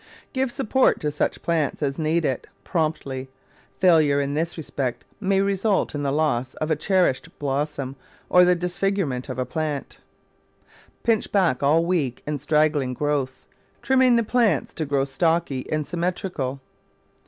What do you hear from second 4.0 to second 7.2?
in this respect may result in the loss of a cher